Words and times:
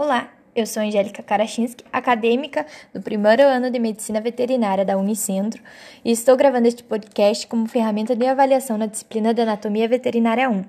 Olá, 0.00 0.28
eu 0.54 0.64
sou 0.64 0.80
Angélica 0.80 1.24
Karachinski, 1.24 1.84
acadêmica 1.92 2.64
do 2.94 3.02
primeiro 3.02 3.42
ano 3.42 3.68
de 3.68 3.80
Medicina 3.80 4.20
Veterinária 4.20 4.84
da 4.84 4.96
Unicentro 4.96 5.60
e 6.04 6.12
estou 6.12 6.36
gravando 6.36 6.68
este 6.68 6.84
podcast 6.84 7.48
como 7.48 7.66
ferramenta 7.66 8.14
de 8.14 8.24
avaliação 8.24 8.78
na 8.78 8.86
disciplina 8.86 9.34
de 9.34 9.42
Anatomia 9.42 9.88
Veterinária 9.88 10.48
1. 10.48 10.64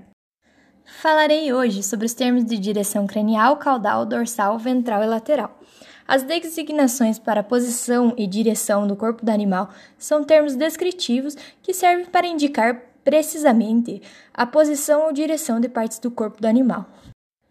Falarei 0.83 1.53
hoje 1.53 1.83
sobre 1.83 2.07
os 2.07 2.15
termos 2.15 2.43
de 2.43 2.57
direção 2.57 3.05
cranial, 3.05 3.57
caudal, 3.57 4.03
dorsal, 4.03 4.57
ventral 4.57 5.03
e 5.03 5.05
lateral. 5.05 5.59
As 6.07 6.23
designações 6.23 7.19
para 7.19 7.43
posição 7.43 8.15
e 8.17 8.25
direção 8.25 8.87
do 8.87 8.95
corpo 8.95 9.23
do 9.23 9.29
animal 9.29 9.69
são 9.95 10.23
termos 10.23 10.55
descritivos 10.55 11.35
que 11.61 11.71
servem 11.71 12.05
para 12.07 12.25
indicar 12.25 12.81
precisamente 13.03 14.01
a 14.33 14.47
posição 14.47 15.05
ou 15.05 15.13
direção 15.13 15.59
de 15.59 15.69
partes 15.69 15.99
do 15.99 16.09
corpo 16.09 16.41
do 16.41 16.47
animal. 16.47 16.87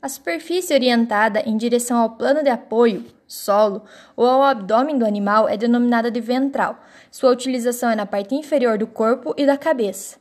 A 0.01 0.09
superfície 0.09 0.73
orientada 0.73 1.41
em 1.41 1.57
direção 1.57 1.99
ao 1.99 2.11
plano 2.11 2.41
de 2.41 2.49
apoio, 2.49 3.05
solo, 3.27 3.83
ou 4.15 4.27
ao 4.27 4.45
abdômen 4.45 4.97
do 4.97 5.05
animal 5.05 5.49
é 5.49 5.57
denominada 5.57 6.09
de 6.09 6.21
ventral. 6.21 6.79
Sua 7.11 7.33
utilização 7.33 7.91
é 7.91 7.97
na 7.97 8.07
parte 8.07 8.33
inferior 8.33 8.79
do 8.79 8.87
corpo 8.87 9.35
e 9.37 9.45
da 9.45 9.59
cabeça. 9.59 10.17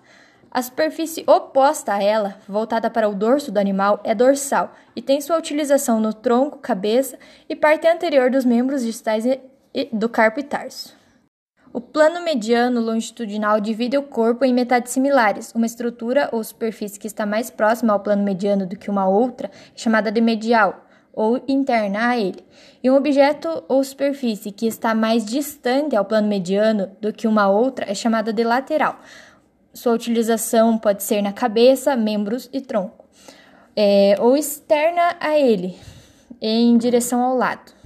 A 0.49 0.63
superfície 0.63 1.23
oposta 1.27 1.93
a 1.93 2.01
ela, 2.01 2.37
voltada 2.47 2.89
para 2.89 3.07
o 3.07 3.13
dorso 3.13 3.51
do 3.51 3.59
animal, 3.59 4.01
é 4.03 4.15
dorsal 4.15 4.73
e 4.95 5.01
tem 5.01 5.21
sua 5.21 5.37
utilização 5.37 5.99
no 5.99 6.11
tronco, 6.11 6.57
cabeça 6.57 7.19
e 7.47 7.55
parte 7.55 7.87
anterior 7.87 8.31
dos 8.31 8.45
membros 8.45 8.83
distais 8.83 9.25
do 9.93 10.09
carpo 10.09 10.39
e 10.39 10.43
tarso. 10.43 10.96
O 11.77 11.79
plano 11.79 12.23
mediano 12.23 12.81
longitudinal 12.81 13.61
divide 13.61 13.99
o 13.99 14.01
corpo 14.01 14.43
em 14.43 14.51
metades 14.51 14.91
similares. 14.91 15.53
Uma 15.53 15.67
estrutura 15.67 16.27
ou 16.31 16.43
superfície 16.43 16.99
que 16.99 17.05
está 17.05 17.23
mais 17.23 17.51
próxima 17.51 17.93
ao 17.93 17.99
plano 17.99 18.23
mediano 18.23 18.65
do 18.65 18.75
que 18.75 18.89
uma 18.89 19.07
outra 19.07 19.51
é 19.75 19.77
chamada 19.77 20.11
de 20.11 20.19
medial 20.19 20.87
ou 21.13 21.39
interna 21.47 22.07
a 22.09 22.17
ele. 22.17 22.43
E 22.81 22.89
um 22.89 22.95
objeto 22.95 23.63
ou 23.67 23.83
superfície 23.83 24.51
que 24.51 24.65
está 24.65 24.95
mais 24.95 25.23
distante 25.23 25.95
ao 25.95 26.03
plano 26.03 26.27
mediano 26.27 26.89
do 26.99 27.13
que 27.13 27.27
uma 27.27 27.47
outra 27.47 27.85
é 27.87 27.93
chamada 27.93 28.33
de 28.33 28.43
lateral. 28.43 28.99
Sua 29.71 29.93
utilização 29.93 30.79
pode 30.79 31.03
ser 31.03 31.21
na 31.21 31.31
cabeça, 31.31 31.95
membros 31.95 32.49
e 32.51 32.59
tronco, 32.59 33.05
é, 33.75 34.15
ou 34.19 34.35
externa 34.35 35.15
a 35.19 35.37
ele, 35.37 35.77
em 36.41 36.75
direção 36.75 37.21
ao 37.21 37.37
lado. 37.37 37.76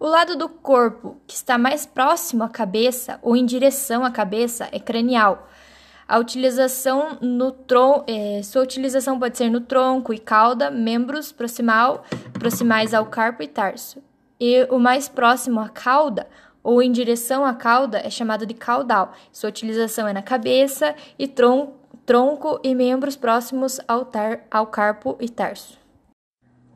O 0.00 0.06
lado 0.06 0.36
do 0.36 0.48
corpo 0.48 1.16
que 1.26 1.34
está 1.34 1.58
mais 1.58 1.84
próximo 1.84 2.44
à 2.44 2.48
cabeça 2.48 3.18
ou 3.20 3.34
em 3.34 3.44
direção 3.44 4.04
à 4.04 4.10
cabeça 4.12 4.68
é 4.70 4.78
cranial. 4.78 5.48
A 6.06 6.18
utilização 6.18 7.18
no 7.20 7.50
tronco, 7.50 8.04
é, 8.06 8.40
sua 8.44 8.62
utilização 8.62 9.18
pode 9.18 9.36
ser 9.36 9.50
no 9.50 9.60
tronco 9.60 10.14
e 10.14 10.18
cauda, 10.18 10.70
membros 10.70 11.32
proximal, 11.32 12.04
proximais 12.32 12.94
ao 12.94 13.06
carpo 13.06 13.42
e 13.42 13.48
tarso. 13.48 14.00
E 14.38 14.68
o 14.70 14.78
mais 14.78 15.08
próximo 15.08 15.58
à 15.58 15.68
cauda 15.68 16.28
ou 16.62 16.80
em 16.80 16.92
direção 16.92 17.44
à 17.44 17.52
cauda 17.52 17.98
é 17.98 18.08
chamado 18.08 18.46
de 18.46 18.54
caudal. 18.54 19.12
Sua 19.32 19.48
utilização 19.48 20.06
é 20.06 20.12
na 20.12 20.22
cabeça 20.22 20.94
e 21.18 21.26
tron 21.26 21.74
tronco 22.06 22.60
e 22.62 22.72
membros 22.72 23.16
próximos 23.16 23.80
ao, 23.88 24.04
tar 24.04 24.46
ao 24.48 24.68
carpo 24.68 25.18
e 25.20 25.28
tarso. 25.28 25.77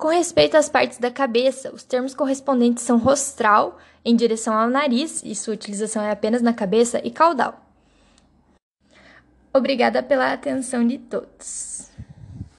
Com 0.02 0.08
respeito 0.08 0.56
às 0.56 0.68
partes 0.68 0.98
da 0.98 1.12
cabeça, 1.12 1.72
os 1.72 1.84
termos 1.84 2.12
correspondentes 2.12 2.82
são 2.82 2.98
rostral, 2.98 3.78
em 4.04 4.16
direção 4.16 4.52
ao 4.52 4.68
nariz, 4.68 5.22
e 5.24 5.32
sua 5.32 5.54
utilização 5.54 6.02
é 6.02 6.10
apenas 6.10 6.42
na 6.42 6.52
cabeça, 6.52 7.00
e 7.04 7.08
caudal. 7.08 7.64
Obrigada 9.54 10.02
pela 10.02 10.32
atenção 10.32 10.84
de 10.84 10.98
todos. 10.98 11.81